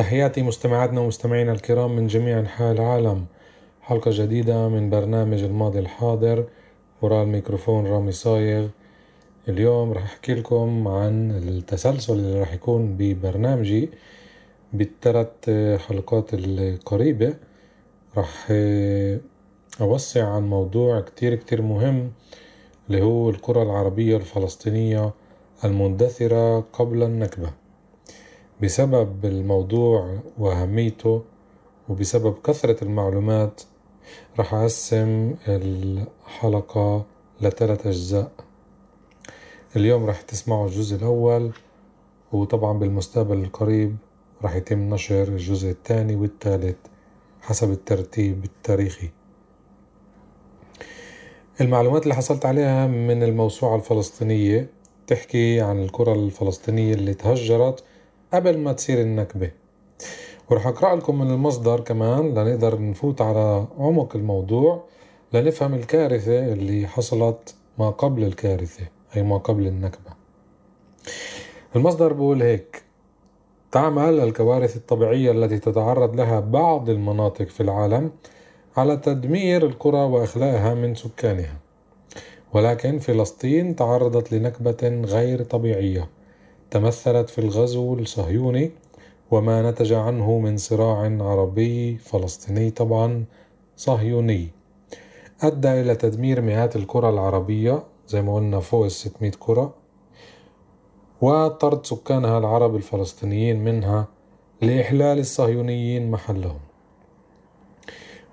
[0.00, 3.26] تحياتي مستمعاتنا ومستمعينا الكرام من جميع أنحاء العالم.
[3.82, 6.44] حلقة جديدة من برنامج الماضي الحاضر.
[7.02, 8.68] وراء الميكروفون رامي صايغ.
[9.48, 13.90] اليوم رح أحكي لكم عن التسلسل اللي رح يكون ببرنامجي.
[14.72, 15.50] بالثلاث
[15.86, 17.34] حلقات القريبة
[18.16, 18.52] رح
[19.80, 22.12] أوسع عن موضوع كتير كتير مهم
[22.88, 25.10] اللي هو الكرة العربية الفلسطينية
[25.64, 27.59] المندثرة قبل النكبة.
[28.62, 31.22] بسبب الموضوع وأهميته
[31.88, 33.62] وبسبب كثرة المعلومات
[34.38, 37.04] رح أقسم الحلقة
[37.40, 38.32] لثلاث أجزاء.
[39.76, 41.50] اليوم رح تسمعوا الجزء الأول
[42.32, 43.96] وطبعا بالمستقبل القريب
[44.44, 46.76] رح يتم نشر الجزء الثاني والثالث
[47.40, 49.10] حسب الترتيب التاريخي.
[51.60, 54.70] المعلومات اللي حصلت عليها من الموسوعة الفلسطينية
[55.06, 57.84] تحكي عن الكرة الفلسطينية اللي تهجرت
[58.34, 59.50] قبل ما تصير النكبة.
[60.50, 64.84] ورح أقرأ لكم من المصدر كمان لنقدر نفوت على عمق الموضوع
[65.32, 68.86] لنفهم الكارثة اللي حصلت ما قبل الكارثة
[69.16, 70.10] أي ما قبل النكبة.
[71.76, 72.82] المصدر بقول هيك
[73.72, 78.10] تعمل الكوارث الطبيعية التي تتعرض لها بعض المناطق في العالم
[78.76, 81.56] على تدمير القرى وإخلاءها من سكانها.
[82.52, 86.19] ولكن فلسطين تعرضت لنكبة غير طبيعية.
[86.70, 88.70] تمثلت في الغزو الصهيوني
[89.30, 93.24] وما نتج عنه من صراع عربي فلسطيني طبعا
[93.76, 94.48] صهيوني.
[95.42, 99.70] أدى إلى تدمير مئات القرى العربية زي ما قلنا فوق ال 600 قرى
[101.20, 104.08] وطرد سكانها العرب الفلسطينيين منها
[104.62, 106.60] لإحلال الصهيونيين محلهم.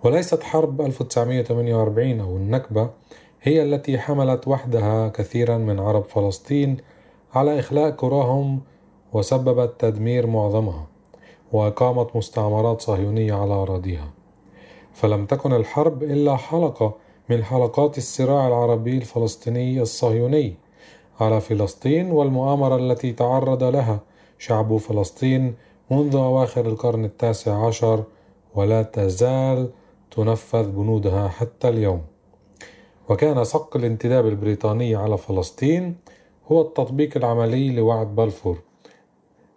[0.04, 2.90] وليست حرب 1948 أو النكبة
[3.42, 6.78] هي التي حملت وحدها كثيرا من عرب فلسطين
[7.34, 8.62] على إخلاء قراهم
[9.14, 10.88] وسببت تدمير معظمها
[11.52, 14.10] وأقامت مستعمرات صهيونية على أراضيها.
[14.94, 16.94] فلم تكن الحرب إلا حلقة
[17.30, 20.56] من حلقات الصراع العربي الفلسطيني الصهيوني
[21.20, 24.00] على فلسطين والمؤامرة التي تعرض لها
[24.40, 25.56] شعب فلسطين
[25.92, 28.04] منذ أواخر القرن التاسع عشر
[28.56, 29.70] ولا تزال
[30.12, 32.02] تنفذ بنودها حتى اليوم.
[33.10, 35.96] وكان صق الانتداب البريطاني على فلسطين
[36.52, 38.58] هو التطبيق العملي لوعد بلفور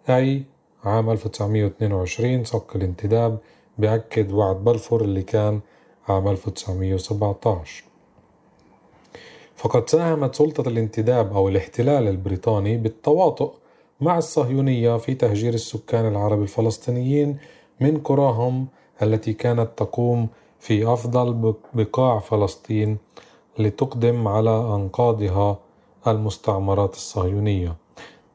[0.09, 0.43] أي
[0.83, 3.37] عام 1922 صك الانتداب
[3.77, 5.59] بأكد وعد بلفور اللي كان
[6.07, 7.83] عام 1917
[9.55, 13.53] فقد ساهمت سلطة الانتداب أو الاحتلال البريطاني بالتواطؤ
[14.01, 17.37] مع الصهيونية في تهجير السكان العرب الفلسطينيين
[17.79, 18.67] من قراهم
[19.01, 20.27] التي كانت تقوم
[20.59, 22.97] في أفضل بقاع فلسطين
[23.59, 25.59] لتقدم على أنقاضها
[26.07, 27.75] المستعمرات الصهيونية.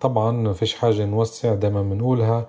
[0.00, 2.46] طبعا فيش حاجة نوسع دايما بنقولها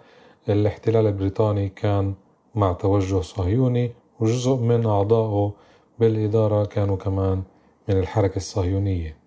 [0.49, 2.13] الاحتلال البريطاني كان
[2.55, 5.53] مع توجه صهيوني وجزء من أعضائه
[5.99, 7.43] بالإدارة كانوا كمان
[7.89, 9.17] من الحركة الصهيونية.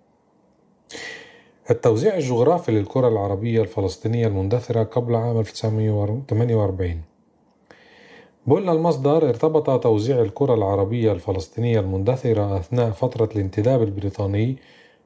[1.71, 7.03] التوزيع الجغرافي للكرة العربية الفلسطينية المندثرة قبل عام 1948
[8.47, 14.57] بقولنا المصدر ارتبط توزيع الكرة العربية الفلسطينية المندثرة أثناء فترة الانتداب البريطاني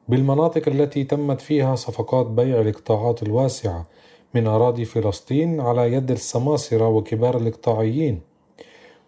[0.08, 3.86] بالمناطق التي تمت فيها صفقات بيع الإقطاعات الواسعة
[4.34, 8.20] من أراضي فلسطين على يد السماسرة وكبار الإقطاعيين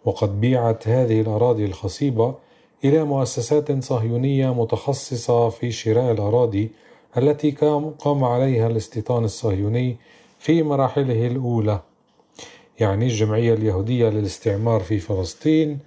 [0.05, 2.35] وقد بيعت هذه الأراضي الخصيبة
[2.85, 6.71] إلى مؤسسات صهيونية متخصصة في شراء الأراضي
[7.17, 7.51] التي
[7.99, 9.97] قام عليها الاستيطان الصهيوني
[10.39, 11.81] في مراحله الأولى.
[12.81, 15.79] يعني الجمعية اليهودية للاستعمار في فلسطين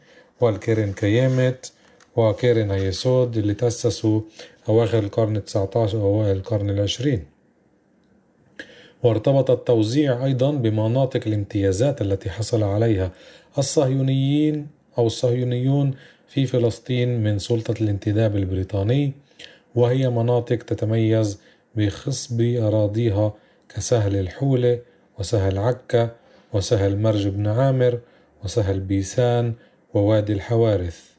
[0.42, 1.74] والكيرن كيامت
[2.16, 4.22] وكيرن هيسود اللي تأسسوا
[4.70, 7.26] أواخر القرن التسعة عشر وأوائل القرن العشرين.
[9.04, 13.12] وارتبط التوزيع أيضا بمناطق الامتيازات التي حصل عليها
[13.58, 14.68] الصهيونيين
[14.98, 15.96] أو الصهيونيون
[16.28, 19.14] في فلسطين من سلطة الانتداب البريطاني
[19.76, 21.40] وهي مناطق تتميز
[21.76, 23.34] بخصب أراضيها
[23.76, 24.80] كسهل الحولة
[25.20, 26.16] وسهل عكا
[26.54, 28.00] وسهل مرج بن عامر
[28.44, 29.54] وسهل بيسان
[29.94, 31.19] ووادي الحوارث.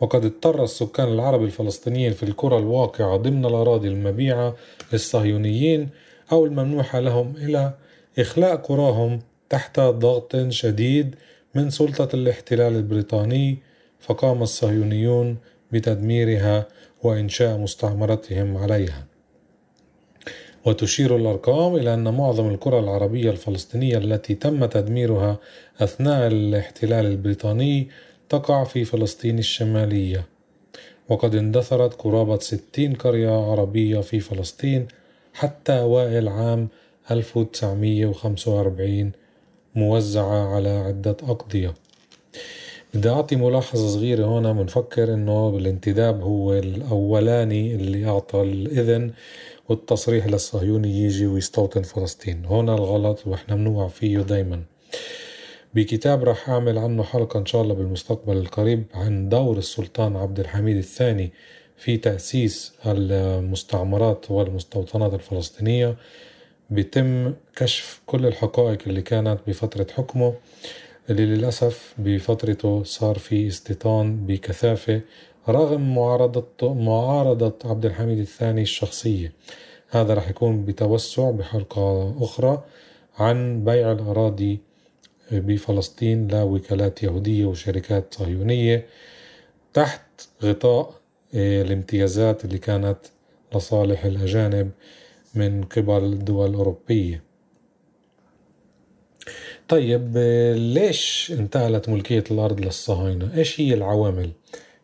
[0.00, 4.54] وقد اضطر السكان العرب الفلسطينيين في القرى الواقعة ضمن الأراضي المبيعة
[4.92, 5.88] للصهيونيين
[6.32, 7.72] أو الممنوحة لهم إلى
[8.18, 9.20] إخلاء قراهم
[9.50, 11.14] تحت ضغط شديد
[11.54, 13.58] من سلطة الاحتلال البريطاني
[14.00, 15.36] فقام الصهيونيون
[15.72, 16.66] بتدميرها
[17.02, 19.06] وإنشاء مستعمرتهم عليها.
[20.66, 25.38] وتشير الأرقام إلى أن معظم القرى العربية الفلسطينية التي تم تدميرها
[25.80, 27.88] أثناء الاحتلال البريطاني
[28.28, 30.26] تقع في فلسطين الشمالية.
[31.08, 34.88] وقد اندثرت قرابة ستين قرية عربية في فلسطين
[35.34, 36.68] حتى أوائل عام
[37.10, 39.12] 1945
[39.74, 41.74] موزعة على عدة أقضية.
[42.94, 49.10] بدي أعطي ملاحظة صغيرة هنا بنفكر إنه بالانتداب هو الأولاني اللي أعطى الإذن
[49.68, 52.46] والتصريح للصهيوني يجي ويستوطن فلسطين.
[52.46, 54.62] هنا الغلط وإحنا بنوقع فيه دايما.
[55.76, 60.76] بكتاب راح أعمل عنه حلقة إن شاء الله بالمستقبل القريب عن دور السلطان عبد الحميد
[60.76, 61.32] الثاني
[61.76, 65.96] في تأسيس المستعمرات والمستوطنات الفلسطينية.
[66.70, 70.34] بيتم كشف كل الحقائق اللي كانت بفترة حكمه
[71.10, 75.00] اللي للأسف بفترته صار في استيطان بكثافة
[75.48, 79.32] رغم معارضة معارضة عبد الحميد الثاني الشخصية.
[79.90, 82.64] هذا رح يكون بتوسع بحلقة أخرى
[83.18, 84.65] عن بيع الأراضي
[85.32, 88.86] بفلسطين لوكالات يهودية وشركات صهيونية
[89.74, 90.02] تحت
[90.42, 90.94] غطاء
[91.34, 92.98] آه، الامتيازات اللي كانت
[93.54, 94.70] لصالح الأجانب
[95.34, 97.22] من قبل الدول الأوروبية
[99.68, 104.30] طيب آه، ليش انتقلت ملكية الأرض للصهاينة؟ إيش هي العوامل؟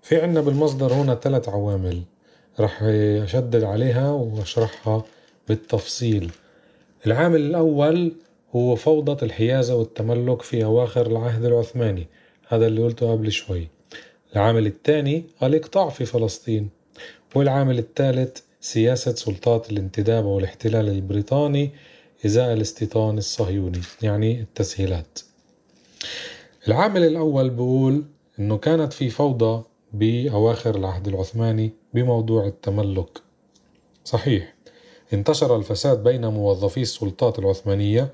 [0.03, 2.03] في عنا بالمصدر هنا ثلاث عوامل
[2.61, 2.83] رح
[3.23, 5.05] أشدد عليها وأشرحها
[5.49, 6.31] بالتفصيل
[7.07, 8.13] العامل الأول
[8.57, 12.07] هو فوضى الحيازة والتملك في أواخر العهد العثماني
[12.49, 13.69] هذا اللي قلته قبل شوي.
[14.33, 16.71] العامل الثاني الإقطاع في فلسطين
[17.35, 21.71] والعامل الثالث سياسة سلطات الانتداب والاحتلال البريطاني
[22.27, 25.19] إزاء الاستيطان الصهيوني يعني التسهيلات.
[26.69, 28.05] العامل الأول بقول
[28.39, 29.63] إنه كانت في فوضى
[29.93, 33.19] بأواخر العهد العثماني بموضوع التملك.
[34.05, 34.55] صحيح
[35.13, 38.09] انتشر الفساد بين موظفي السلطات العثمانية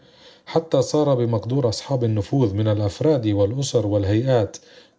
[0.49, 4.56] حتى صار بمقدور أصحاب النفوذ من الأفراد والأسر والهيئات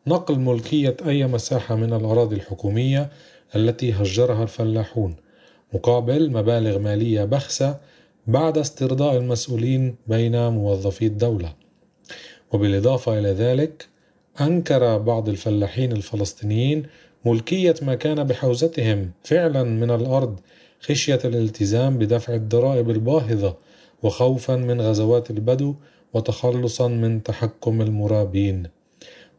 [0.08, 3.10] نقل ملكية أي مساحة من الأراضي الحكومية
[3.56, 5.16] التي هجرها الفلاحون
[5.74, 7.78] مقابل مبالغ مالية بخسة
[8.28, 11.54] بعد استرضاء المسؤولين بين موظفي الدولة.
[12.52, 13.88] وبالإضافة إلى ذلك
[14.42, 16.86] أنكر بعض الفلاحين الفلسطينيين
[17.26, 20.40] ملكية ما كان بحوزتهم فعلا من الأرض
[20.80, 23.56] خشية الالتزام بدفع الضرائب الباهظة
[24.04, 25.76] وخوفا من غزوات البدو
[26.14, 28.68] وتخلصا من تحكم المرابين.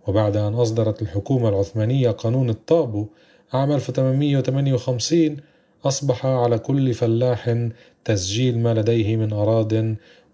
[0.07, 3.07] وبعد أن أصدرت الحكومة العثمانية قانون الطابو
[3.53, 5.37] عام 1858
[5.85, 7.69] أصبح على كل فلاح
[8.05, 9.73] تسجيل ما لديه من أراض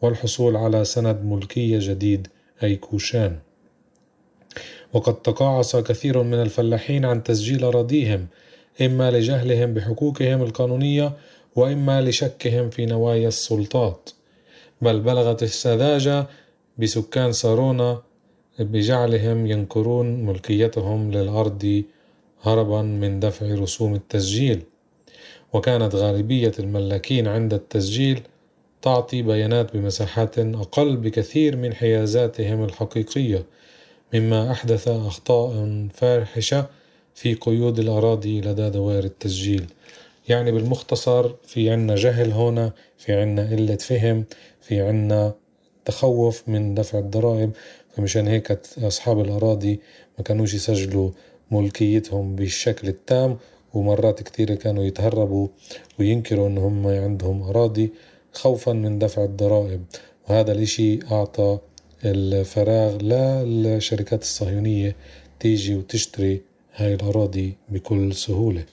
[0.03, 2.29] والحصول على سند ملكية جديد
[2.63, 3.39] أي كوشان.
[4.93, 8.27] وقد تقاعس كثير من الفلاحين عن تسجيل أراضيهم
[8.81, 11.13] إما لجهلهم بحقوقهم القانونية
[11.57, 14.11] وإما لشكهم في نوايا السلطات.
[14.83, 16.27] بل بلغت السذاجة
[16.79, 18.03] بسكان سارونا
[18.59, 21.85] بجعلهم ينكرون ملكيتهم للأرض
[22.43, 24.63] هربا من دفع رسوم التسجيل.
[25.53, 28.21] وكانت غالبية الملاكين عند التسجيل
[28.83, 33.45] تعطي بيانات بمساحات أقل بكثير من حيازاتهم الحقيقية
[34.15, 36.67] مما أحدث أخطاء فاحشة
[37.15, 39.67] في قيود الأراضي لدى دوائر التسجيل.
[40.29, 44.25] يعني بالمختصر في عنا جهل هنا في عنا قلة فهم
[44.67, 45.35] في عنا
[45.85, 47.51] تخوف من دفع الضرائب.
[47.97, 49.81] فمشان هيك أصحاب الأراضي
[50.19, 51.11] ما كانوش يسجلوا
[51.51, 53.39] ملكيتهم بالشكل التام
[53.75, 55.49] ومرات كتيرة كانوا يتهربوا
[55.99, 57.93] وينكروا إن هم عندهم أراضي
[58.33, 59.85] خوفا من دفع الضرائب.
[60.29, 61.59] وهذا الإشي أعطى
[62.05, 64.97] الفراغ للشركات الصهيونية
[65.41, 66.43] تيجي وتشتري
[66.75, 68.65] هاي الأراضي بكل سهولة.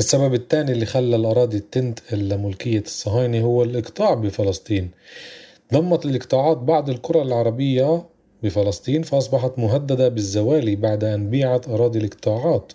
[0.00, 4.90] السبب الثاني اللي خلى الأراضي تنتقل لملكية الصهاينة هو الإقطاع بفلسطين.
[5.72, 8.06] ضمت الإقطاعات بعض القرى العربية
[8.42, 12.72] بفلسطين فأصبحت مهددة بالزوال بعد أن بيعت أراضي الإقطاعات.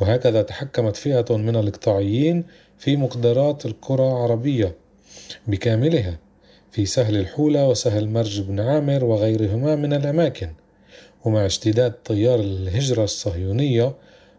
[0.00, 2.44] وهكذا تحكمت فئة من الإقطاعيين
[2.78, 4.76] في مقدرات القرى العربية
[5.46, 6.18] بكاملها
[6.70, 10.50] في سهل الحولة وسهل مرج بن عامر وغيرهما من الأماكن.
[11.24, 13.94] ومع اشتداد تيار الهجرة الصهيونية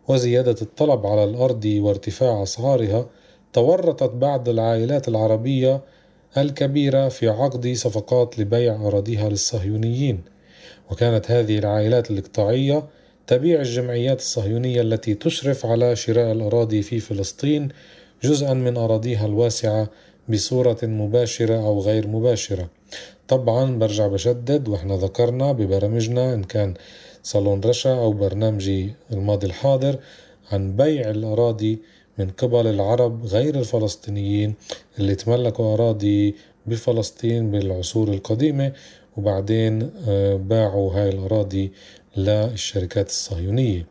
[0.07, 3.05] وزيادة الطلب على الأرض وارتفاع أسعارها
[3.53, 5.81] تورطت بعض العائلات العربية
[6.37, 10.21] الكبيرة في عقد صفقات لبيع أراضيها للصهيونيين.
[10.91, 12.83] وكانت هذه العائلات الإقطاعية
[13.27, 17.69] تبيع الجمعيات الصهيونية التي تشرف على شراء الأراضي في فلسطين
[18.23, 19.89] جزءا من أراضيها الواسعة
[20.29, 22.69] بصورة مباشرة أو غير مباشرة.
[23.27, 26.73] طبعا برجع بشدد وإحنا ذكرنا ببرامجنا إن كان
[27.23, 29.99] صالون رشا أو برنامجي الماضي الحاضر
[30.51, 31.79] عن بيع الأراضي
[32.17, 34.53] من قبل العرب غير الفلسطينيين
[34.99, 36.35] اللي تملكوا أراضي
[36.65, 38.73] بفلسطين بالعصور القديمة
[39.17, 41.71] وبعدين آه، باعوا هاي الأراضي
[42.17, 43.85] للشركات الصهيونية.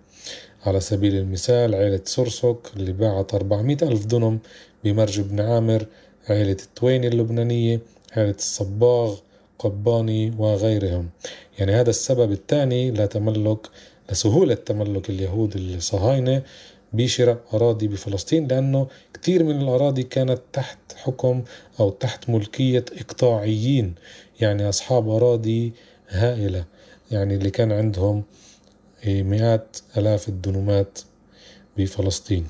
[0.66, 4.38] على سبيل المثال عيلة سرسك اللي باعت 400 ألف دنم
[4.84, 5.86] بمرج بن عامر
[6.28, 7.80] عيلة التويني اللبنانية
[8.16, 9.16] عيلة الصباغ
[9.60, 11.10] قباني وغيرهم.
[11.58, 13.66] يعني هذا السبب الثاني لتملك
[14.10, 16.42] لسهولة تملك اليهود الصهاينة
[16.92, 21.42] بشراء أراضي بفلسطين لأنه كثير من الأراضي كانت تحت حكم
[21.80, 23.94] أو تحت ملكية إقطاعيين
[24.40, 25.72] يعني أصحاب أراضي
[26.08, 26.64] هائلة.
[27.10, 28.24] يعني اللي كان عندهم
[29.06, 30.98] مئات آلاف الدنومات
[31.76, 32.46] بفلسطين.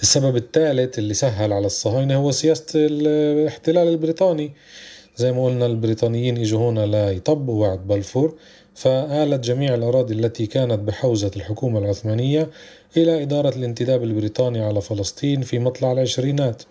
[0.00, 4.52] السبب الثالث اللي سهل على الصهاينة هو سياسة الاحتلال البريطاني.
[5.16, 8.34] زي ما قلنا البريطانيين إجوا هنا ليطبقوا وعد بلفور
[8.74, 12.50] فآلت جميع الأراضي التي كانت بحوزة الحكومة العثمانية
[12.96, 16.62] إلى إدارة الانتداب البريطاني على فلسطين في مطلع العشرينات.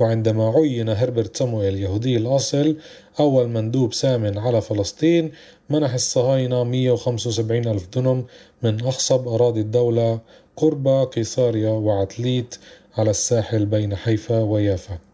[0.00, 2.76] وعندما عين هربرت سامويل يهودي الأصل
[3.20, 5.32] أول مندوب سامي على فلسطين
[5.70, 8.24] منح الصهاينة 175 ألف دنم
[8.62, 10.20] من أخصب أراضي الدولة
[10.56, 12.54] قرب قيصاريا وعتليت
[12.96, 15.09] على الساحل بين حيفا ويافا.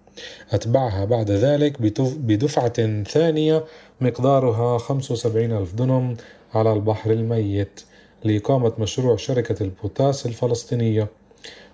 [0.53, 3.65] أتبعها بعد ذلك بدفعة ثانية
[4.01, 6.17] مقدارها 75 ألف دنم
[6.55, 7.81] على البحر الميت
[8.25, 11.09] لإقامة مشروع شركة البوتاس الفلسطينية.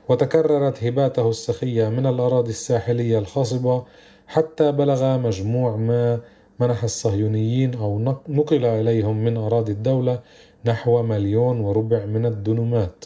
[0.08, 3.84] وتكررت هباته السخية من الأراضي الساحلية الخصبة
[4.26, 6.20] حتى بلغ مجموع ما
[6.60, 10.20] منح الصهيونيين أو نقل إليهم من أراضي الدولة
[10.64, 13.04] نحو مليون وربع من الدنومات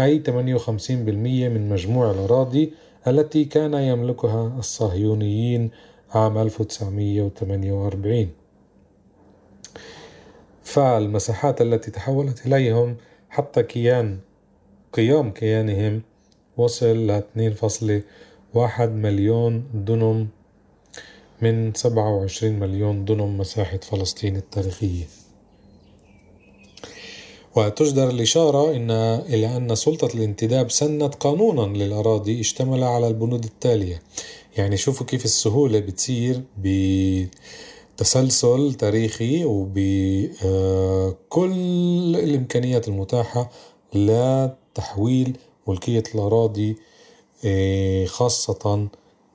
[0.00, 0.30] أي 58%
[0.78, 2.72] من مجموع الأراضي
[3.06, 5.70] التي كان يملكها الصهيونيين
[6.10, 8.28] عام 1948
[10.62, 12.96] فالمساحات التي تحولت إليهم
[13.30, 14.18] حتى كيان
[14.92, 16.02] قيام كيانهم
[16.56, 17.22] وصل ل
[18.54, 20.28] 2.1 مليون دنم
[21.42, 25.04] من 27 مليون دنم مساحة فلسطين التاريخية.
[27.56, 34.02] وتجدر الإشارة إن إلى أن سلطة الانتداب سنت قانونا للأراضي اشتمل على البنود التالية.
[34.56, 36.42] يعني شوفوا كيف السهولة بتصير
[37.98, 40.32] بتسلسل تاريخي وبكل
[42.16, 43.50] الإمكانيات المتاحة
[43.94, 45.36] لتحويل
[45.66, 46.76] ملكية الأراضي
[47.44, 48.88] آه، خاصة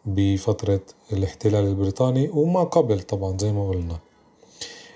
[0.06, 0.82] بفترة
[1.14, 4.00] الاحتلال البريطاني وما قبل طبعا زي ما قلنا.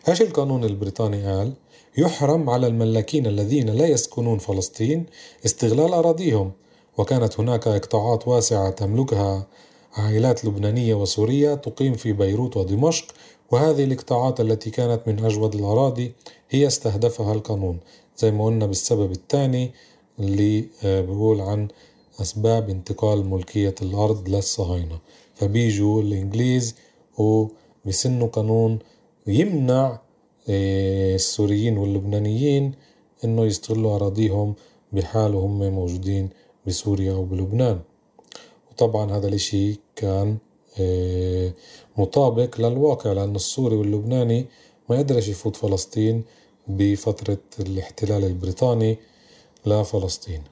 [0.09, 1.53] إيش القانون البريطاني قال؟
[1.97, 5.05] يحرم على الملاكين الذين لا يسكنون فلسطين
[5.45, 6.51] استغلال أراضيهم.
[6.97, 9.47] وكانت هناك إقطاعات واسعة تملكها.
[9.93, 13.05] عائلات لبنانية وسورية تقيم في بيروت ودمشق
[13.51, 16.13] وهذه الإقطاعات التي كانت من أجود الأراضي
[16.49, 17.79] هي استهدفها القانون
[18.17, 19.71] زي ما قلنا بالسبب الثاني
[20.19, 21.67] اللي آه، بقول عن
[22.21, 24.99] أسباب انتقال ملكية الأرض للصهاينة.
[25.35, 26.75] فبيجوا الإنجليز
[27.17, 28.79] وبسنوا قانون
[29.27, 29.99] يمنع
[30.49, 32.73] السوريين واللبنانيين
[33.23, 34.55] إنه يستغلوا أراضيهم
[34.93, 36.29] بحال وهم موجودين
[36.67, 37.79] بسوريا وبلبنان.
[38.71, 40.37] وطبعا هذا الإشي كان
[40.79, 41.51] آه،
[41.97, 44.45] مطابق للواقع لأن السوري واللبناني
[44.89, 46.23] ما قدرش يفوت فلسطين
[46.67, 48.97] بفترة الاحتلال البريطاني
[49.65, 50.43] لفلسطين.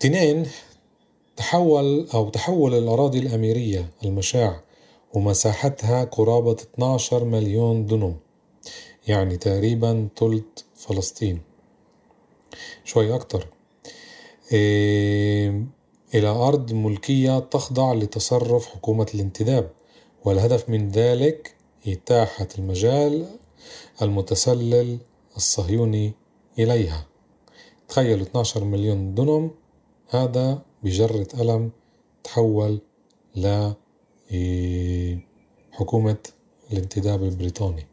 [0.00, 0.46] اثنين
[1.36, 4.60] تحول أو تحول الأراضي الأميرية المشاع
[5.14, 8.16] ومساحتها قرابة 12 مليون دنم
[9.08, 11.42] يعني تقريبا تلت فلسطين.
[12.84, 13.46] شوي أكتر.
[14.52, 15.64] إيه
[16.14, 19.70] إلى أرض ملكية تخضع لتصرف حكومة الانتداب
[20.24, 21.54] والهدف من ذلك
[21.86, 23.26] إتاحة المجال
[24.02, 24.98] المتسلل
[25.36, 26.12] الصهيوني
[26.58, 27.06] إليها.
[27.88, 29.50] تخيلوا 12 مليون دنم
[30.08, 31.70] هذا بجرة قلم
[32.24, 32.80] تحول
[33.36, 33.72] ل
[35.72, 36.16] حكومة
[36.72, 37.86] الانتداب البريطاني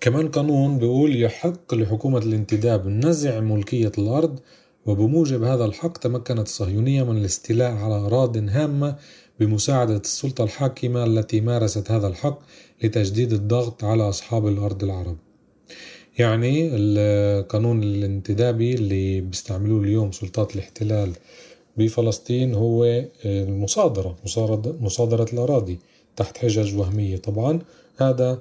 [0.00, 4.38] كمان قانون بيقول يحق لحكومة الانتداب نزع ملكية الأرض
[4.86, 8.96] وبموجب هذا الحق تمكنت الصهيونية من الاستيلاء على أراض هامة
[9.40, 12.38] بمساعدة السلطة الحاكمة التي مارست هذا الحق
[12.82, 15.16] لتجديد الضغط على أصحاب الأرض العرب
[16.18, 21.12] يعني القانون الانتدابي اللي بيستعملوه اليوم سلطات الاحتلال
[21.76, 24.16] بفلسطين هو المصادرة
[24.80, 25.78] مصادرة الأراضي
[26.16, 27.58] تحت حجج وهمية طبعا.
[27.96, 28.38] هذا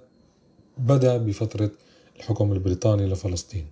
[0.77, 1.71] بدأ بفترة
[2.19, 3.65] الحكم البريطاني لفلسطين.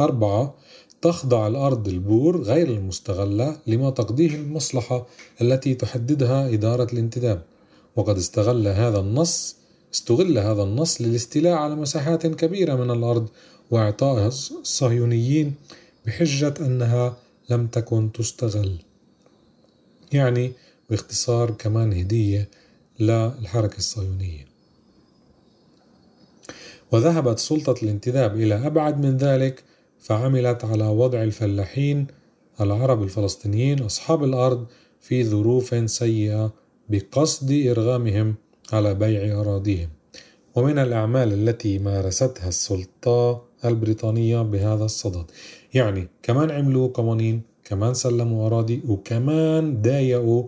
[0.00, 0.54] أربعة
[1.02, 5.06] تخضع الأرض البور غير المستغلة لما تقضيه المصلحة
[5.40, 7.42] التي تحددها إدارة الانتداب.
[7.96, 9.56] وقد استغل هذا النص
[9.94, 13.28] استغل هذا النص للاستيلاء على مساحات كبيرة من الأرض
[13.70, 15.54] وإعطائها الصهيونيين
[16.06, 17.16] بحجة أنها
[17.50, 18.78] لم تكن تستغل.
[20.12, 20.52] يعني
[20.90, 22.48] باختصار كمان هدية
[23.00, 24.44] للحركة الصهيونية.
[26.92, 29.64] وذهبت سلطة الانتداب إلى أبعد من ذلك
[30.00, 32.06] فعملت على وضع الفلاحين
[32.60, 34.66] العرب الفلسطينيين أصحاب الأرض
[35.00, 36.52] في ظروف سيئة
[36.88, 38.34] بقصد إرغامهم
[38.72, 39.88] على بيع أراضيهم.
[40.54, 45.24] ومن الأعمال التي مارستها السلطة البريطانية بهذا الصدد.
[45.74, 50.44] يعني كمان عملوا قوانين كمان سلموا أراضي وكمان ضايقوا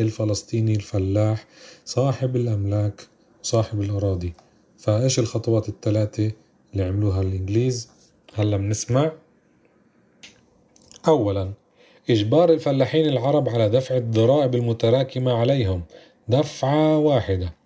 [0.00, 1.46] الفلسطيني الفلاح
[1.84, 3.06] صاحب الأملاك
[3.42, 4.32] صاحب الأراضي.
[4.78, 6.32] فإيش الخطوات الثلاثة
[6.72, 7.90] اللي عملوها الإنجليز؟
[8.34, 9.12] هلا بنسمع.
[11.08, 11.52] أولا
[12.10, 15.82] إجبار الفلاحين العرب على دفع الضرائب المتراكمة عليهم.
[16.28, 17.59] دفعة واحدة.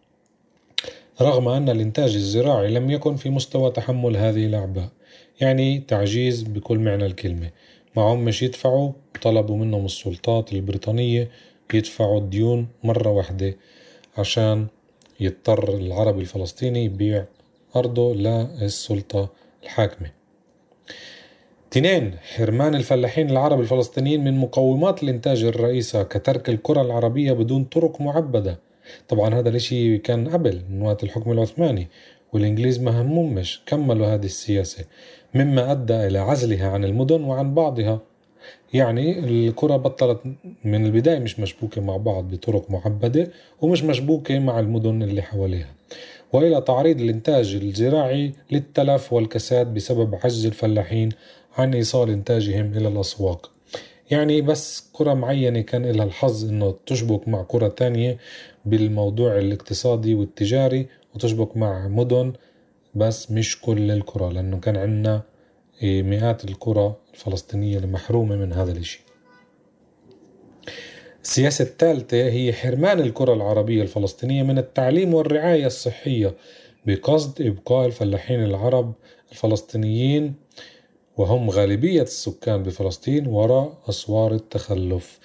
[1.20, 4.88] رغم أن الإنتاج الزراعي لم يكن في مستوى تحمل هذه الأعباء
[5.40, 7.50] يعني تعجيز بكل معنى الكلمة.
[7.96, 8.92] معهم مش يدفعوا
[9.22, 11.30] طلبوا منهم السلطات البريطانية
[11.74, 13.56] يدفعوا الديون مرة واحدة
[14.18, 14.66] عشان
[15.20, 17.24] يضطر العربي الفلسطيني يبيع
[17.76, 19.28] أرضه للسلطة
[19.62, 20.10] الحاكمة.
[21.72, 28.63] اثنين حرمان الفلاحين العرب الفلسطينيين من مقومات الإنتاج الرئيسة كترك الكرة العربية بدون طرق معبدة.
[29.08, 31.88] طبعا هذا الإشي كان قبل من وقت الحكم العثماني
[32.32, 34.84] والإنجليز ما همهمش كملوا هذه السياسة
[35.34, 38.00] مما أدى إلى عزلها عن المدن وعن بعضها.
[38.72, 40.20] يعني الكرة بطلت
[40.64, 45.74] من البداية مش مشبوكة مع بعض بطرق معبدة ومش مشبوكة مع المدن اللي حواليها.
[46.32, 51.08] وإلى تعريض الإنتاج الزراعي للتلف والكساد بسبب عجز الفلاحين
[51.56, 53.50] عن إيصال إنتاجهم إلى الأسواق.
[54.10, 58.18] يعني بس كرة معينة كان لها الحظ إنه تشبك مع كرة تانية
[58.64, 62.32] بالموضوع الاقتصادي والتجاري وتشبك مع مدن
[62.94, 65.22] بس مش كل الكرة لأنه كان عندنا
[65.82, 69.00] إيه، مئات القرى الفلسطينية المحرومة من هذا الشيء
[71.22, 76.34] السياسة الثالثة هي حرمان الكرة العربية الفلسطينية من التعليم والرعاية الصحية
[76.86, 78.92] بقصد إبقاء الفلاحين العرب
[79.32, 80.34] الفلسطينيين
[81.16, 85.18] وهم غالبية السكان بفلسطين وراء أسوار التخلف.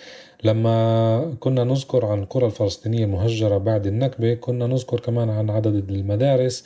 [0.44, 6.64] لما كنا نذكر عن القرى الفلسطينية المهجرة بعد النكبة كنا نذكر كمان عن عدد المدارس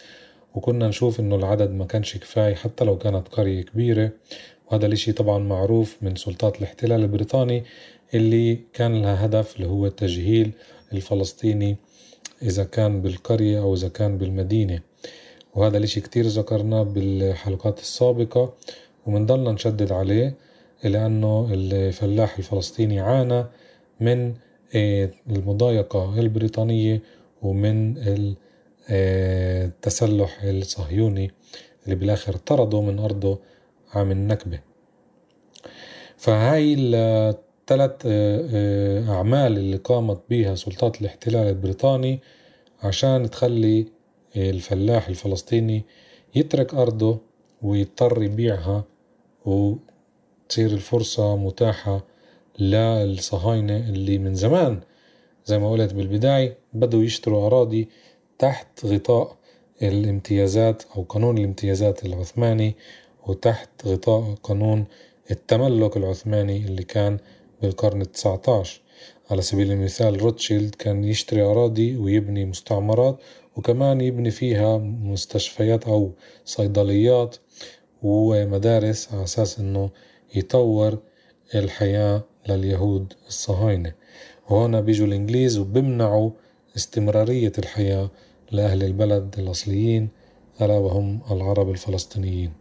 [0.55, 4.11] وكنا نشوف إنه العدد ما كانش كفاية حتى لو كانت قرية كبيرة.
[4.71, 7.63] وهذا الإشي طبعا معروف من سلطات الاحتلال البريطاني
[8.13, 10.51] اللي كان لها هدف اللي هو تجهيل
[10.93, 11.77] الفلسطيني
[12.41, 14.79] إذا كان بالقرية أو إذا كان بالمدينة.
[15.55, 18.53] وهذا الإشي كتير ذكرناه بالحلقات السابقة
[19.05, 20.35] ومنضلنا نشدد عليه
[20.83, 23.45] لأنه الفلاح الفلسطيني عانى
[23.99, 24.33] من
[24.75, 27.01] آه، المضايقة البريطانية
[27.41, 27.95] ومن
[28.89, 31.31] التسلح الصهيوني
[31.85, 33.39] اللي بالآخر طرده من أرضه
[33.93, 34.59] عام النكبة.
[36.17, 42.19] فهاي الثلاث آه، آه، أعمال اللي قامت بها سلطات الاحتلال البريطاني
[42.83, 43.87] عشان تخلي
[44.35, 45.85] الفلاح الفلسطيني
[46.35, 47.19] يترك أرضه
[47.61, 48.83] ويضطر يبيعها
[49.45, 52.05] وتصير الفرصة متاحة
[52.59, 54.81] للصهاينة اللي من زمان.
[55.45, 57.89] زي ما قلت بالبداية بدوا يشتروا أراضي
[58.39, 59.37] تحت غطاء
[59.81, 62.75] الامتيازات أو قانون الامتيازات العثماني
[63.27, 64.85] وتحت غطاء قانون
[65.31, 67.17] التملك العثماني اللي كان
[67.61, 68.81] بالقرن التسعة عشر
[69.31, 73.19] على سبيل المثال روتشيلد كان يشتري أراضي ويبني مستعمرات
[73.55, 76.11] وكمان يبني فيها مستشفيات أو
[76.45, 77.35] صيدليات
[78.03, 79.89] ومدارس على أساس إنه
[80.35, 80.97] يطور
[81.55, 83.93] الحياة لليهود الصهاينة.
[84.49, 86.29] وهنا بيجوا الإنجليز وبمنعوا
[86.75, 88.09] استمرارية الحياة
[88.51, 90.09] لأهل البلد الأصليين
[90.61, 92.53] ألا وهم العرب الفلسطينيين.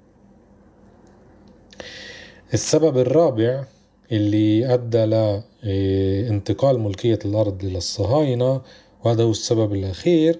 [2.54, 3.64] السبب الرابع
[4.12, 8.60] اللي أدى لانتقال ملكية الأرض للصهاينة
[9.04, 10.38] وهذا هو السبب الأخير.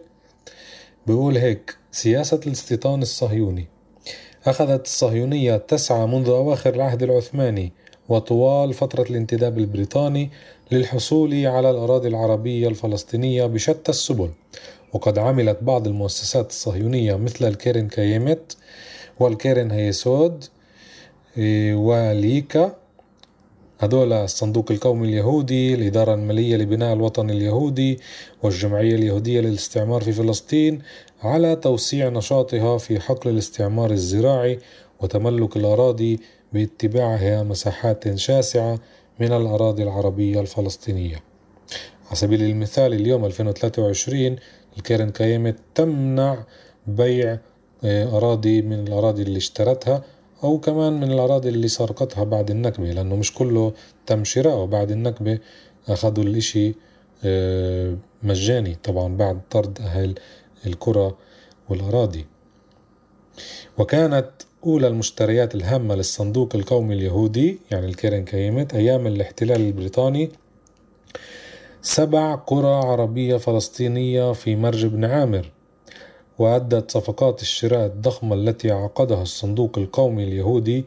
[1.07, 3.67] بيقول هيك سياسة الاستيطان الصهيوني.
[4.47, 7.73] أخذت الصهيونية تسعى منذ أواخر العهد العثماني
[8.09, 10.31] وطوال فترة الانتداب البريطاني
[10.73, 14.31] للحصول على الأراضي العربية الفلسطينية بشتى السبل.
[14.93, 18.57] وقد عملت بعض المؤسسات الصهيونية مثل الكيرن كايمت
[19.21, 20.45] والكيرن هيسود
[21.39, 22.77] إيه، وليكا
[23.79, 27.99] هذول الصندوق القومي اليهودي الإدارة المالية لبناء الوطن اليهودي
[28.43, 30.83] والجمعية اليهودية للاستعمار في فلسطين
[31.23, 34.59] على توسيع نشاطها في حقل الاستعمار الزراعي
[35.01, 36.21] وتملك الأراضي
[36.53, 38.79] باتباعها مساحات شاسعة
[39.21, 41.17] من الأراضي العربية الفلسطينية.
[42.07, 44.37] على سبيل المثال اليوم 2023
[44.77, 46.45] الكيرن كايمة تمنع
[46.87, 47.39] بيع
[47.85, 50.05] آه، أراضي من الأراضي اللي اشترتها
[50.45, 53.73] أو كمان من الأراضي اللي سرقتها بعد النكبة لأنه مش كله
[54.07, 54.65] تم شراءه.
[54.65, 55.39] بعد النكبة
[55.89, 56.75] أخذوا الإشي
[57.25, 60.15] آه، مجاني طبعا بعد طرد أهل
[60.67, 61.15] القرى
[61.69, 62.27] والأراضي.
[63.79, 64.31] وكانت
[64.67, 70.31] أولى المشتريات الهامة للصندوق القومي اليهودي يعني الكيرن كيمت أيام الاحتلال البريطاني
[71.83, 75.51] سبع قرى عربية فلسطينية في مرج بن عامر
[76.39, 80.85] وأدت صفقات الشراء الضخمة التي عقدها الصندوق القومي اليهودي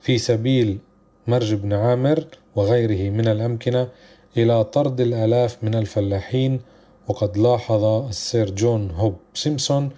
[0.00, 0.78] في سبيل
[1.26, 2.24] مرج بن عامر
[2.56, 3.88] وغيره من الأمكنة
[4.36, 6.60] إلى طرد الآلاف من الفلاحين
[7.08, 9.90] وقد لاحظ السير جون هوب سيمسون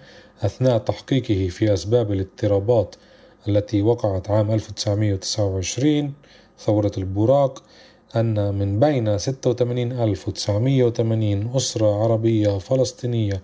[0.43, 2.95] أثناء تحقيقه في أسباب الاضطرابات
[3.47, 6.13] التي وقعت عام 1929
[6.59, 7.63] ثورة البراق
[8.15, 13.41] أن من بين 86980 أسرة عربية فلسطينية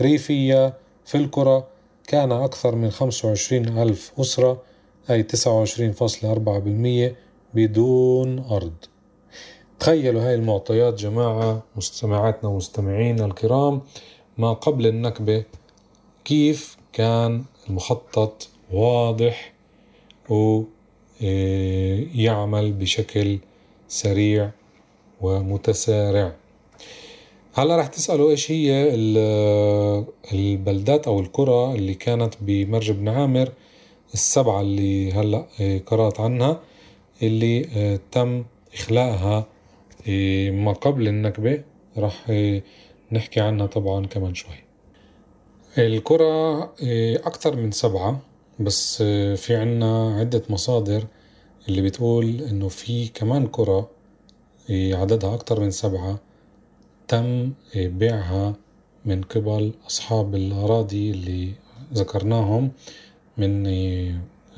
[0.00, 1.64] ريفية في القرى
[2.06, 4.62] كان أكثر من 25 ألف أسرة
[5.10, 7.14] أي 29.4%
[7.54, 8.72] بدون أرض.
[9.78, 13.82] تخيلوا هاي المعطيات جماعة مستمعاتنا ومستمعينا الكرام
[14.38, 15.44] ما قبل النكبة
[16.24, 19.52] كيف كان المخطط واضح
[21.22, 23.38] ويعمل بشكل
[23.88, 24.50] سريع
[25.20, 26.36] ومتسارع.
[27.54, 28.94] هلا رح تسألوا إيش هي
[30.32, 33.52] البلدات أو القرى اللي كانت بمرج بن عامر
[34.14, 35.46] السبعة اللي هلا
[35.86, 36.60] قرأت عنها
[37.22, 39.46] اللي تم إخلاءها
[40.50, 41.62] ما قبل النكبة.
[41.98, 42.32] رح
[43.12, 44.69] نحكي عنها طبعا كمان شوي.
[45.78, 46.68] القرى
[47.16, 48.20] أكثر من سبعة
[48.60, 49.02] بس
[49.36, 51.04] في عنا عدة مصادر
[51.68, 53.86] اللي بتقول إنه في كمان قرى
[54.70, 56.18] عددها أكثر من سبعة
[57.08, 58.54] تم بيعها
[59.04, 61.52] من قبل أصحاب الأراضي اللي
[61.94, 62.72] ذكرناهم
[63.36, 63.66] من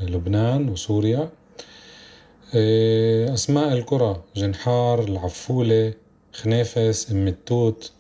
[0.01, 1.31] لبنان وسوريا.
[3.35, 5.95] أسماء القرى جنحار العفولة
[6.33, 7.93] خنافس أم التوت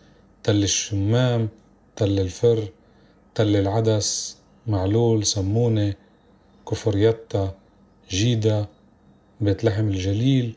[0.42, 1.48] تل الشمام
[1.96, 2.68] تل الفر
[3.34, 5.94] تل العدس معلول سمونة
[6.70, 7.54] كفر يتا
[8.10, 8.66] جيدا
[9.40, 10.56] بيت لحم الجليل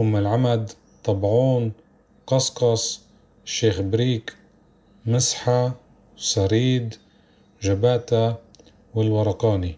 [0.00, 0.70] أم العمد
[1.04, 1.72] طبعون
[2.26, 3.00] قصقص
[3.44, 4.36] الشيخ بريك
[5.06, 5.74] مسحة
[6.16, 6.94] سريد
[7.62, 8.34] جباتة
[8.94, 9.76] والورقاني.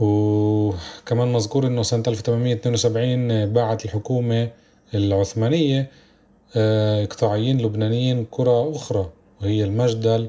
[0.00, 4.50] وكمان مذكور إنه سنة 1872 باعت الحكومة
[4.94, 5.90] العثمانية
[6.56, 9.10] آه، اقطاعيين لبنانيين قرى أخرى.
[9.40, 10.28] وهي المجدل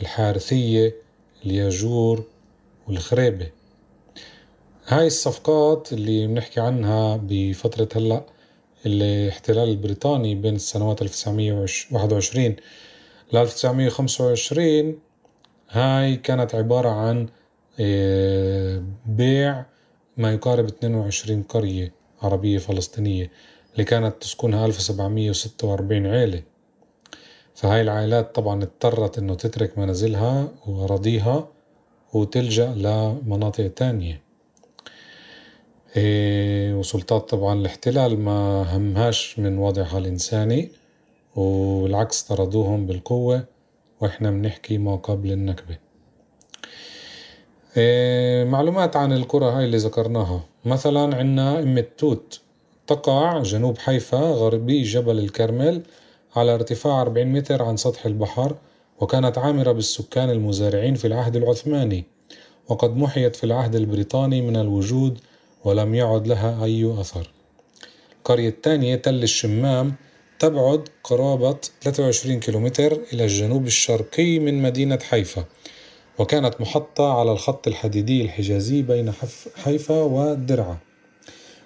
[0.00, 0.94] الحارثية
[1.46, 2.24] الياجور
[2.88, 3.50] والخريبة.
[4.86, 8.26] هاي الصفقات اللي بنحكي عنها بفترة هلأ
[8.86, 12.56] الاحتلال البريطاني بين السنوات 1921
[13.32, 14.98] ل 1925
[15.70, 17.28] هاي كانت عبارة عن
[17.80, 19.64] آه، بيع
[20.16, 23.30] ما يقارب 22 قرية عربية فلسطينية
[23.72, 26.42] اللي كانت تسكنها 1746 عيلة.
[27.54, 31.48] فهاي العائلات طبعا اضطرت إنه تترك منازلها وأراضيها
[32.12, 34.22] وتلجأ لمناطق تانية.
[35.96, 40.70] إيه وسلطات طبعا الاحتلال ما همهاش من وضعها الإنساني
[41.36, 43.44] والعكس طردوهم بالقوة
[44.00, 45.78] وإحنا بنحكي ما قبل النكبة.
[47.76, 50.40] إيه معلومات عن القرى هاي اللي ذكرناها.
[50.64, 52.40] مثلا عنا أم التوت
[52.86, 55.82] تقع جنوب حيفا غربي جبل الكرمل
[56.36, 58.56] على ارتفاع 40 متر عن سطح البحر
[59.00, 62.04] وكانت عامرة بالسكان المزارعين في العهد العثماني
[62.68, 65.18] وقد محيت في العهد البريطاني من الوجود
[65.64, 67.30] ولم يعد لها أي أثر.
[68.18, 69.94] القرية الثانية تل الشمام
[70.38, 75.44] تبعد قرابة 23 كيلومتر إلى الجنوب الشرقي من مدينة حيفا
[76.18, 79.12] وكانت محطة على الخط الحديدي الحجازي بين
[79.54, 80.78] حيفا والدرعا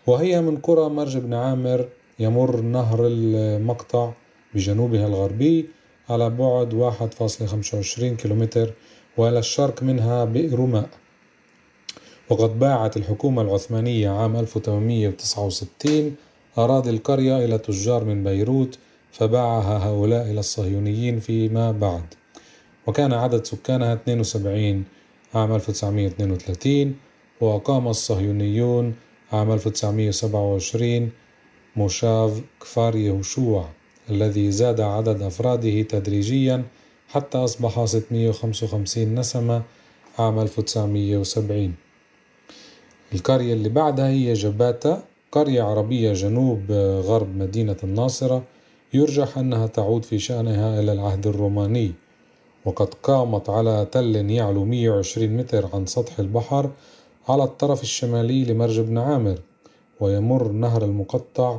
[0.07, 4.13] وهي من قرى مرج بن عامر يمر نهر المقطع
[4.55, 5.69] بجنوبها الغربي
[6.11, 8.73] على بعد 1.25 كيلومتر
[9.17, 10.89] وإلى الشرق منها بئر ماء
[12.31, 16.17] وقد باعت الحكومة العثمانية عام 1869
[16.59, 18.79] أراضي القرية إلى تجار من بيروت
[19.13, 22.05] فباعها هؤلاء إلى الصهيونيين فيما بعد.
[22.87, 24.85] وكان عدد سكانها 72
[25.35, 26.97] عام 1932
[27.41, 28.95] وأقام الصهيونيون
[29.33, 31.11] عام 1927
[31.77, 33.69] موشاف كفار يهوشوع.
[34.11, 36.65] الذي زاد عدد أفراده تدريجيا
[37.09, 39.63] حتى أصبح 655 نسمة
[40.19, 41.75] عام 1970
[43.13, 46.73] القرية اللي بعدها هي جباتا قرية عربية جنوب
[47.07, 48.43] غرب مدينة الناصرة.
[48.95, 51.93] يرجح أنها تعود في شأنها إلى العهد الروماني.
[52.65, 56.71] وقد قامت على تل يعلو 120 متر عن سطح البحر
[57.29, 59.39] على الطرف الشمالي لمرج بن عامر
[60.01, 61.59] ويمر نهر المقطع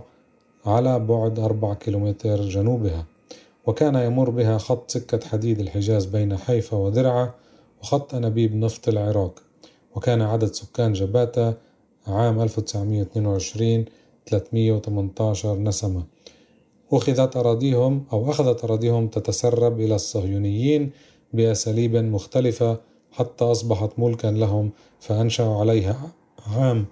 [0.65, 3.05] على بعد أربع كيلومتر جنوبها
[3.65, 7.31] وكان يمر بها خط سكة حديد الحجاز بين حيفا ودرعا
[7.81, 9.43] وخط أنابيب نفط العراق
[9.95, 11.53] وكان عدد سكان جباتا
[12.07, 13.85] عام 1922
[14.27, 16.03] 318 نسمة.
[16.91, 20.91] أخذت أراضيهم أو أخذت أراضيهم تتسرب إلى الصهيونيين
[21.33, 22.77] بأساليب مختلفة
[23.11, 26.11] حتى أصبحت ملكا لهم فأنشأوا عليها
[26.47, 26.85] عام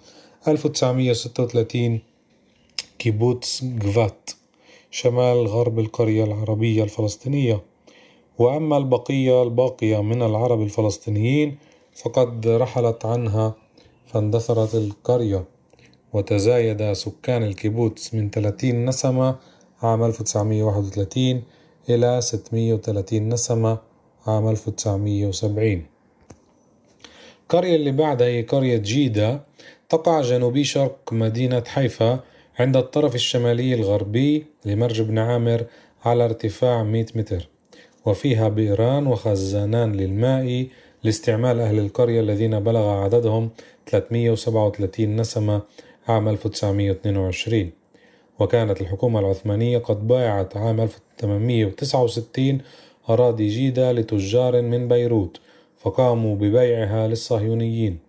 [0.48, 2.00] 1936
[3.00, 4.30] كيبوتس جفات
[4.92, 7.62] شمال غرب القرية العربية الفلسطينية.
[8.38, 11.58] وأما البقية الباقية من العرب الفلسطينيين
[11.96, 13.56] فقد رحلت عنها
[14.06, 15.46] فاندثرت القرية.
[16.14, 19.36] وتزايد سكان الكيبوتس من 30 نسمة
[19.82, 21.44] عام 1931
[21.90, 23.78] إلى 630 نسمة
[24.28, 25.86] عام 1970
[27.44, 29.44] القرية اللي بعدها هي قرية جيدة.
[29.90, 32.20] تقع جنوبي شرق مدينة حيفا
[32.60, 35.66] عند الطرف الشمالي الغربي لمرج بن عامر
[36.06, 37.48] على ارتفاع 100 متر.
[38.06, 40.68] وفيها بئران وخزانان للماء
[41.04, 43.50] لاستعمال أهل القرية الذين بلغ عددهم
[43.86, 45.62] 337 نسمة
[46.08, 47.72] عام 1922
[48.40, 52.58] وكانت الحكومة العثمانية قد بايعت عام 1869
[53.10, 55.40] أراضي جيدة لتجار من بيروت
[55.78, 58.00] فقاموا ببيعها للصهيونيين.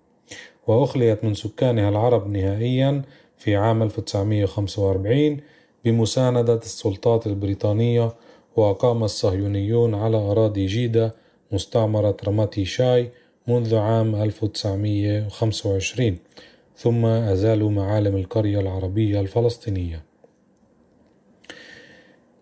[0.67, 3.03] وأخليت من سكانها العرب نهائيا
[3.39, 5.41] في عام 1945
[5.85, 8.13] بمساندة السلطات البريطانية
[8.57, 11.15] وأقام الصهيونيون على أراضي جيدة
[11.53, 13.11] مستعمرة رماتي شاي
[13.49, 16.19] منذ عام 1925
[16.77, 20.03] ثم أزالوا معالم القرية العربية الفلسطينية.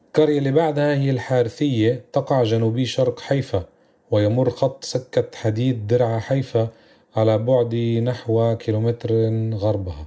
[0.06, 3.64] القرية اللي بعدها هي الحارثية تقع جنوبي شرق حيفا
[4.10, 6.68] ويمر خط سكة حديد درعا حيفا
[7.16, 9.10] على بعد نحو كيلومتر
[9.54, 10.06] غربها.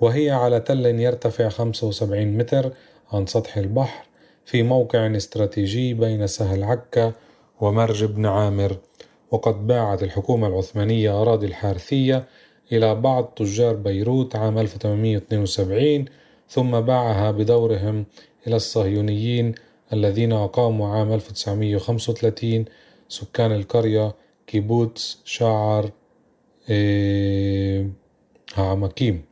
[0.00, 2.72] وهي على تل يرتفع 75 متر
[3.12, 4.06] عن سطح البحر
[4.44, 7.12] في موقع استراتيجي بين سهل عكا
[7.60, 8.76] ومرج بن عامر.
[9.30, 12.26] وقد باعت الحكومة العثمانية أراضي الحارثية
[12.72, 16.04] إلى بعض تجار بيروت عام 1872
[16.48, 18.06] ثم باعها بدورهم
[18.46, 19.54] إلى الصهيونيين
[19.92, 22.64] الذين أقاموا عام 1935
[23.08, 24.14] سكان القرية
[24.46, 25.90] كيبوتس شاعر
[26.70, 27.90] إيه
[28.56, 29.27] عمكيم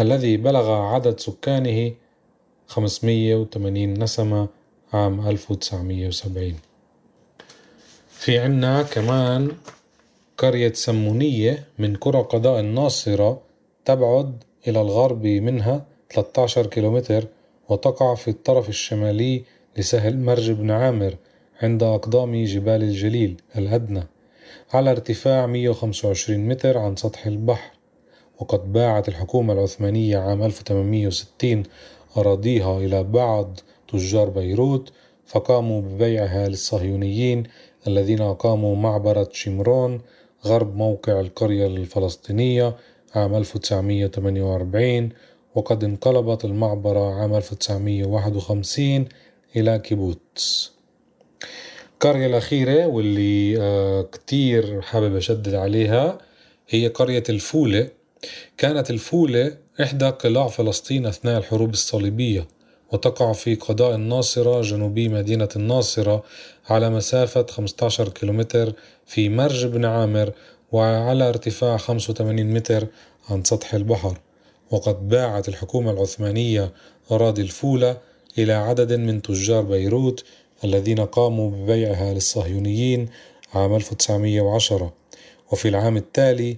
[0.00, 1.92] الذي بلغ عدد سكانه
[2.66, 4.48] 580 نسمة
[4.92, 6.54] عام 1970
[8.10, 9.50] في عنا كمان
[10.38, 13.40] قرية سمونية من قرى قضاء الناصرة
[13.84, 17.24] تبعد إلى الغرب منها 13 كيلومتر
[17.68, 19.42] وتقع في الطرف الشمالي
[19.76, 21.16] لسهل مرج بن عامر
[21.62, 24.02] عند أقدام جبال الجليل الأدنى
[24.72, 27.71] على ارتفاع 125 متر عن سطح البحر.
[28.42, 31.62] وقد باعت الحكومة العثمانية عام 1860
[32.16, 34.92] أراضيها إلى بعض تجار بيروت
[35.26, 37.42] فقاموا ببيعها للصهيونيين
[37.86, 40.00] الذين أقاموا معبرة شيمرون
[40.44, 42.76] غرب موقع القرية الفلسطينية
[43.14, 45.08] عام 1948
[45.54, 49.08] وقد انقلبت المعبرة عام 1951
[49.56, 50.72] إلى كيبوتس.
[51.92, 56.18] القرية الأخيرة واللي آه، كتير حابب أشدد عليها
[56.68, 58.01] هي قرية الفولة.
[58.58, 62.48] كانت الفولة إحدى قلاع فلسطين أثناء الحروب الصليبية
[62.92, 66.22] وتقع في قضاء الناصرة جنوبي مدينة الناصرة
[66.68, 68.72] على مسافة 15 كيلومتر
[69.06, 70.32] في مرج بن عامر
[70.72, 72.86] وعلى ارتفاع 85 متر
[73.28, 74.18] عن سطح البحر.
[74.70, 76.72] وقد باعت الحكومة العثمانية
[77.10, 77.96] أراضي الفولة
[78.38, 80.24] إلى عدد من تجار بيروت
[80.64, 83.08] الذين قاموا ببيعها للصهيونيين
[83.54, 84.92] عام 1910
[85.52, 86.56] وفي العام التالي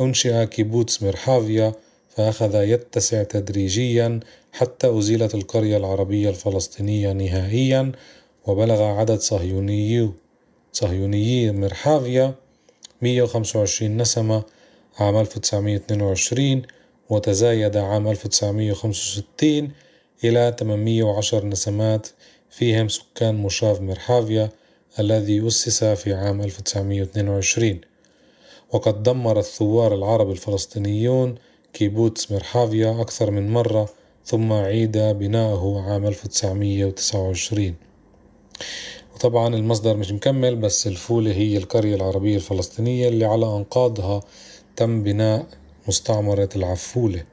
[0.00, 1.72] أنشئ كيبوتس مرحافيا
[2.08, 4.20] فأخذ يتسع تدريجيا
[4.52, 7.92] حتى أزيلت القرية العربية الفلسطينية نهائيا
[8.46, 10.14] وبلغ عدد صهيونيو
[10.72, 12.34] صهيونيي مرحافيا
[13.02, 14.42] 125 نسمة
[14.98, 16.62] عام 1922
[17.10, 19.70] وتزايد عام 1965
[20.24, 22.08] إلى 810 نسمات
[22.50, 24.50] فيهم سكان مشاف مرحافيا
[24.98, 27.80] الذي أسس في عام 1922
[28.72, 31.34] وقد دمر الثوار العرب الفلسطينيون
[31.72, 33.88] كيبوتس مرحافيا أكثر من مرة
[34.24, 37.74] ثم عيد بناؤه عام 1929
[39.14, 44.20] وطبعا المصدر مش مكمل بس الفولة هي القرية العربية الفلسطينية اللي على أنقاضها
[44.76, 45.46] تم بناء
[45.88, 47.24] مستعمرة العفولة.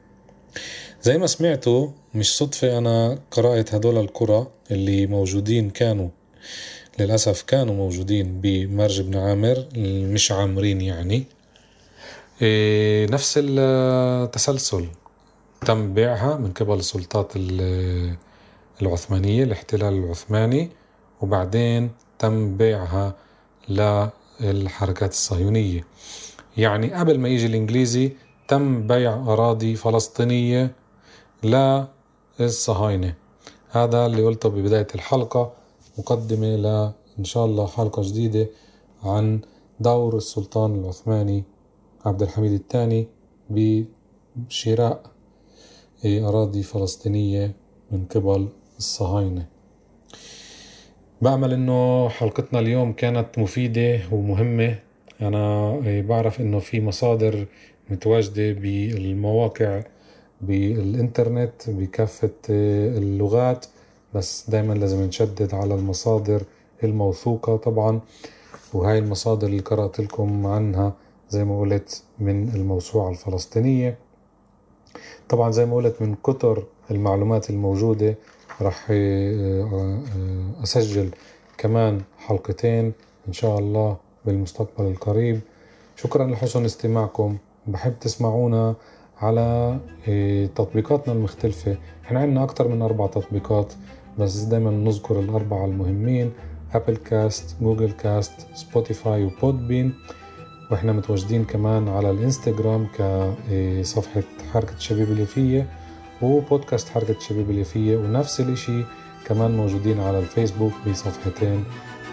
[1.02, 6.10] زي ما سمعتوا مش صدفة أنا قرأت هدول القرى اللي موجودين كانوا.
[7.00, 9.66] للأسف كانوا موجودين بمرج بن عامر
[10.14, 11.28] مش عامرين يعني.
[12.42, 14.88] إيه نفس التسلسل
[15.66, 17.32] تم بيعها من قبل السلطات
[18.82, 20.70] العثمانية الاحتلال العثماني
[21.22, 23.16] وبعدين تم بيعها
[24.42, 25.86] للحركات الصهيونية.
[26.58, 28.12] يعني قبل ما يجي الإنجليزي
[28.48, 30.72] تم بيع أراضي فلسطينية
[32.40, 33.14] للصهاينة.
[33.72, 35.63] هذا اللي قلته ببداية الحلقة.
[35.98, 38.48] مقدمة ل إن شاء الله حلقة جديدة
[39.04, 39.42] عن
[39.80, 41.44] دور السلطان العثماني
[42.06, 43.08] عبد الحميد الثاني
[44.36, 45.04] بشراء
[46.06, 47.56] أراضي فلسطينية
[47.92, 49.46] من قبل الصهاينة.
[51.22, 54.80] بأمل إنه حلقتنا اليوم كانت مفيدة ومهمة.
[55.22, 57.46] أنا بعرف إنه في مصادر
[57.90, 59.84] متواجدة بالمواقع
[60.42, 63.66] بالإنترنت بكافة اللغات.
[64.16, 66.44] بس دايما لازم نشدد على المصادر
[66.84, 68.00] الموثوقة طبعا
[68.74, 70.94] وهاي المصادر اللي قرأت لكم عنها
[71.30, 73.98] زي ما قلت من الموسوعة الفلسطينية.
[75.30, 78.16] طبعا زي ما قلت من كتر المعلومات الموجودة
[78.62, 78.86] راح
[80.64, 81.10] أسجل
[81.58, 82.94] كمان حلقتين
[83.28, 85.40] إن شاء الله بالمستقبل القريب.
[85.96, 87.38] شكرا لحسن استماعكم.
[87.68, 88.76] بحب تسمعونا
[89.18, 89.78] على
[90.56, 91.78] تطبيقاتنا المختلفة.
[92.06, 93.74] إحنا عندنا أكتر من أربع تطبيقات.
[94.20, 96.32] بس دايما نذكر الأربعة المهمين
[96.74, 99.94] Apple Cast Google Cast Spotify و Podbean
[100.72, 104.24] وإحنا متواجدين كمان على الإنستغرام كصفحة
[104.54, 105.70] حركة الشبيبة اليافية
[106.22, 108.84] وبودكاست حركة الشبيب اليافية ونفس الإشي
[109.28, 111.64] كمان موجودين على الفيسبوك بصفحتين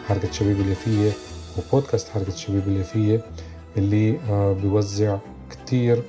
[0.08, 1.10] حركة الشبيب اليافية
[1.58, 3.22] وبودكاست حركة الشبيب اليافية
[3.76, 4.18] اللي
[4.62, 5.18] بيوزع
[5.50, 6.02] كتير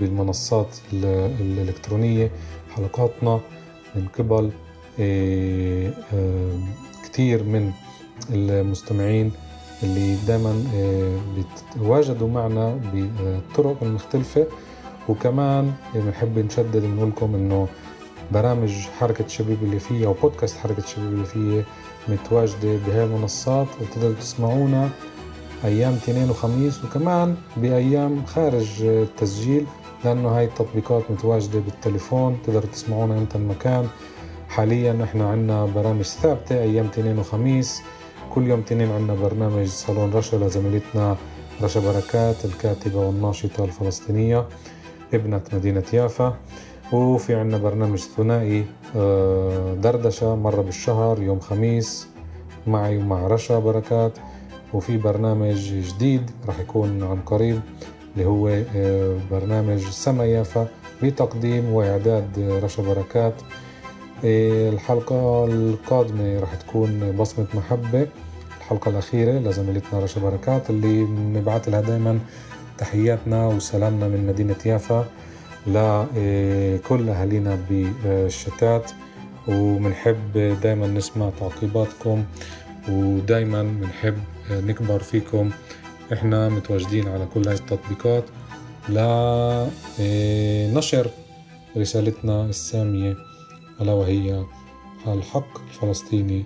[0.00, 0.76] بالمنصات
[1.40, 2.30] الإلكترونية
[2.76, 3.40] حلقاتنا
[3.94, 4.50] من قبل
[7.04, 7.72] كتير من
[8.30, 9.32] المستمعين
[9.82, 10.64] اللي دائما
[11.34, 14.46] بيتواجدوا معنا بطرق المختلفة
[15.08, 17.68] وكمان بنحب نشدد نقول لكم إنه
[18.32, 21.64] برامج حركة شبيب اللي فيها أو بودكاست حركة شبيب اللي فيها
[22.08, 24.90] متواجدة بهاي المنصات وتقدروا تسمعونا
[25.64, 29.66] أيام اثنين وخميس وكمان بأيام خارج التسجيل
[30.04, 33.88] لأنه هاي التطبيقات متواجدة بالتليفون تقدروا تسمعونا أنت المكان.
[34.52, 37.82] حاليا إحنا عنا برامج ثابتة أيام اثنين وخميس.
[38.30, 41.16] كل يوم تنين عنا برنامج صالون رشا لزميلتنا
[41.62, 44.46] رشا بركات الكاتبة والناشطة الفلسطينية
[45.14, 46.36] ابنة مدينة يافا.
[46.92, 48.64] وفي عنا برنامج ثنائي
[49.80, 52.08] دردشة مرة بالشهر يوم خميس
[52.66, 54.12] معي ومع رشا بركات.
[54.74, 57.60] وفي برنامج جديد راح يكون عن قريب
[58.14, 58.62] اللي هو
[59.30, 60.68] برنامج سما يافا
[61.02, 63.34] بتقديم وإعداد رشا بركات.
[64.24, 68.08] الحلقة القادمة راح تكون بصمة محبة.
[68.58, 72.18] الحلقة الأخيرة لزميلتنا رشا بركات اللي بنبعث لها دايما
[72.78, 75.06] تحياتنا وسلامنا من مدينة يافا
[75.66, 78.90] لكل أهالينا بالشتات.
[79.48, 82.24] وبنحب دايما نسمع تعقيباتكم
[82.88, 84.18] ودايما بنحب
[84.50, 85.50] نكبر فيكم.
[86.12, 88.24] إحنا متواجدين على كل هاي التطبيقات.
[89.98, 91.10] لنشر
[91.76, 93.31] رسالتنا السامية.
[93.82, 94.44] ألا وهي
[95.06, 96.44] الحق الفلسطيني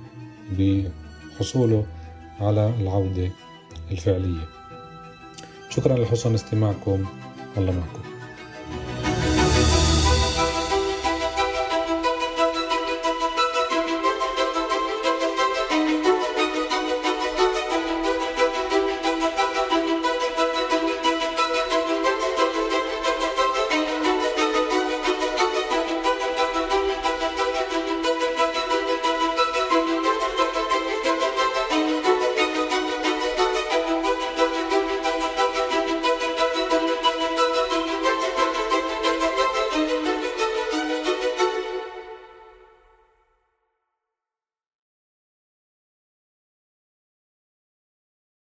[0.59, 1.87] بحصوله
[2.41, 3.31] على العودة
[3.91, 4.49] الفعلية.
[5.71, 7.05] شكرا لحسن استماعكم.
[7.57, 8.16] الله معكم.